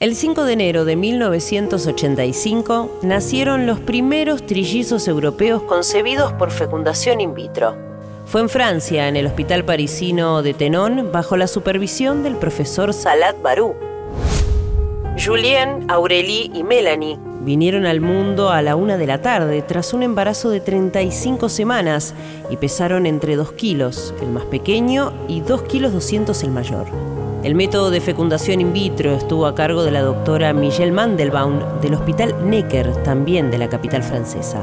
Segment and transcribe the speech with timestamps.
[0.00, 7.34] El 5 de enero de 1985 nacieron los primeros trillizos europeos concebidos por fecundación in
[7.34, 7.76] vitro.
[8.24, 13.36] Fue en Francia, en el hospital parisino de Tenon, bajo la supervisión del profesor Salat
[13.42, 13.74] Barou.
[15.22, 20.02] Julien, Aurélie y Melanie vinieron al mundo a la una de la tarde tras un
[20.02, 22.14] embarazo de 35 semanas
[22.48, 27.09] y pesaron entre 2 kilos el más pequeño y 2 kilos 200 el mayor.
[27.42, 31.94] El método de fecundación in vitro estuvo a cargo de la doctora Michelle Mandelbaum del
[31.94, 34.62] Hospital Necker, también de la capital francesa.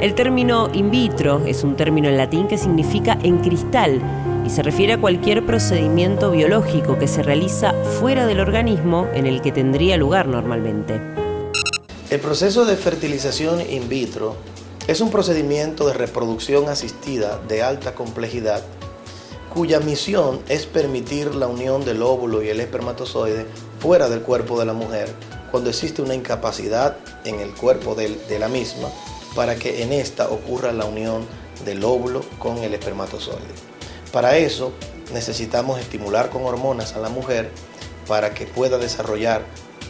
[0.00, 4.02] El término in vitro es un término en latín que significa en cristal
[4.44, 9.40] y se refiere a cualquier procedimiento biológico que se realiza fuera del organismo en el
[9.40, 11.00] que tendría lugar normalmente.
[12.10, 14.34] El proceso de fertilización in vitro
[14.88, 18.64] es un procedimiento de reproducción asistida de alta complejidad
[19.54, 23.46] cuya misión es permitir la unión del óvulo y el espermatozoide
[23.78, 25.14] fuera del cuerpo de la mujer
[25.52, 28.88] cuando existe una incapacidad en el cuerpo de, la misma
[29.36, 31.24] para que en esta ocurra la unión
[31.64, 33.54] del óvulo con el espermatozoide.
[34.12, 34.72] Para eso
[35.12, 37.52] necesitamos estimular con hormonas a la mujer
[38.08, 39.44] para que pueda desarrollar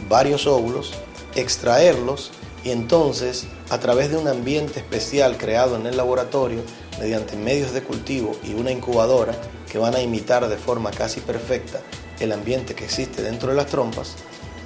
[0.07, 0.93] varios óvulos,
[1.33, 2.29] extraerlos
[2.63, 6.61] y entonces a través de un ambiente especial creado en el laboratorio
[6.99, 9.35] mediante medios de cultivo y una incubadora
[9.69, 11.81] que van a imitar de forma casi perfecta
[12.19, 14.15] el ambiente que existe dentro de las trompas,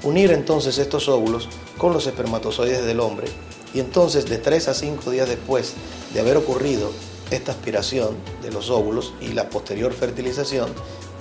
[0.04, 3.28] unir entonces estos óvulos con los espermatozoides del hombre
[3.74, 5.74] y entonces de 3 a 5 días después
[6.14, 6.92] de haber ocurrido
[7.32, 10.74] esta aspiración de los óvulos y la posterior fertilización,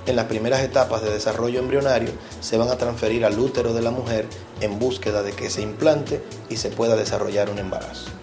[0.05, 3.91] en las primeras etapas de desarrollo embrionario se van a transferir al útero de la
[3.91, 4.25] mujer
[4.59, 8.18] en búsqueda de que se implante y se pueda desarrollar un embarazo.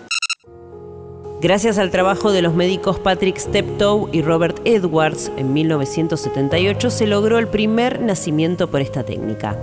[1.47, 7.39] Gracias al trabajo de los médicos Patrick Steptoe y Robert Edwards, en 1978 se logró
[7.39, 9.57] el primer nacimiento por esta técnica.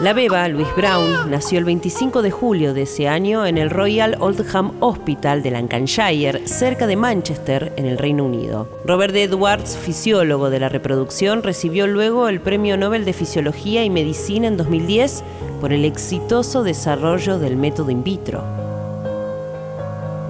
[0.00, 4.16] La beba, Louis Brown, nació el 25 de julio de ese año en el Royal
[4.20, 8.66] Oldham Hospital de Lancashire, cerca de Manchester, en el Reino Unido.
[8.86, 14.48] Robert Edwards, fisiólogo de la reproducción, recibió luego el Premio Nobel de Fisiología y Medicina
[14.48, 15.22] en 2010
[15.60, 18.69] por el exitoso desarrollo del método in vitro.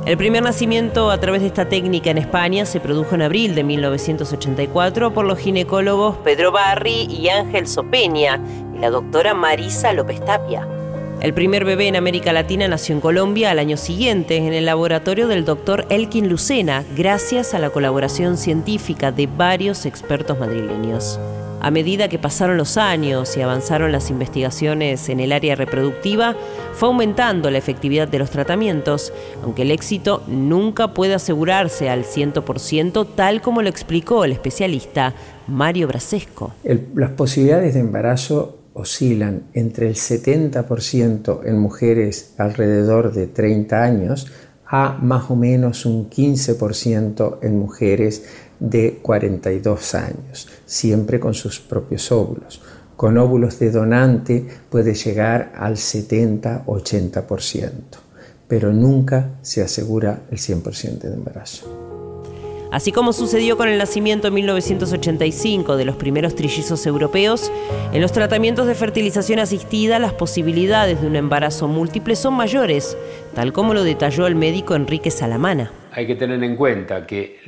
[0.07, 3.63] El primer nacimiento a través de esta técnica en España se produjo en abril de
[3.65, 8.41] 1984 por los ginecólogos Pedro Barri y Ángel Sopeña
[8.75, 10.67] y la doctora Marisa López Tapia.
[11.21, 15.29] El primer bebé en América Latina nació en Colombia al año siguiente en el laboratorio
[15.29, 21.21] del doctor Elkin Lucena, gracias a la colaboración científica de varios expertos madrileños.
[21.63, 26.35] A medida que pasaron los años y avanzaron las investigaciones en el área reproductiva,
[26.73, 29.13] fue aumentando la efectividad de los tratamientos,
[29.43, 35.15] aunque el éxito nunca puede asegurarse al 100%, tal como lo explicó el especialista
[35.49, 36.55] Mario Brasesco.
[36.95, 44.33] las posibilidades de embarazo oscilan entre el 70% en mujeres alrededor de 30 años
[44.71, 48.25] a más o menos un 15% en mujeres
[48.61, 52.63] de 42 años, siempre con sus propios óvulos.
[52.97, 57.71] Con óvulos de donante puede llegar al 70-80%,
[58.47, 61.80] pero nunca se asegura el 100% de embarazo.
[62.71, 67.51] Así como sucedió con el nacimiento en 1985 de los primeros trillizos europeos,
[67.93, 72.97] en los tratamientos de fertilización asistida las posibilidades de un embarazo múltiple son mayores,
[73.35, 75.73] tal como lo detalló el médico Enrique Salamana.
[75.93, 77.41] Hay que tener en cuenta que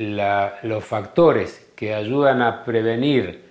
[0.65, 3.43] los factores que ayudan a prevenir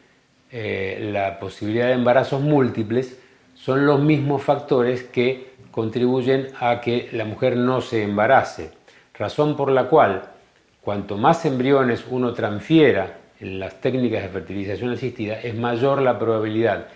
[0.52, 3.18] eh, la posibilidad de embarazos múltiples
[3.56, 8.72] son los mismos factores que contribuyen a que la mujer no se embarace,
[9.14, 10.24] razón por la cual
[10.82, 16.88] Cuanto más embriones uno transfiera en las técnicas de fertilización asistida, es mayor la probabilidad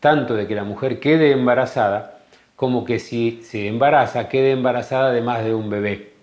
[0.00, 2.20] tanto de que la mujer quede embarazada
[2.56, 6.14] como que si se embaraza, quede embarazada de más de un bebé.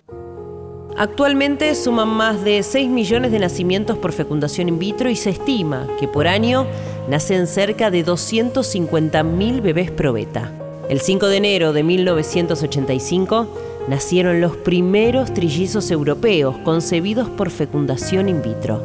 [0.98, 5.88] Actualmente suman más de 6 millones de nacimientos por fecundación in vitro y se estima
[6.00, 6.66] que por año
[7.08, 10.52] nacen cerca de 250.000 bebés pro beta.
[10.92, 13.48] El 5 de enero de 1985,
[13.88, 18.84] nacieron los primeros trillizos europeos concebidos por fecundación in vitro.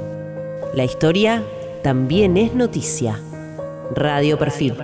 [0.73, 1.43] La historia
[1.83, 3.21] también es noticia.
[3.93, 4.75] Radio Perfil.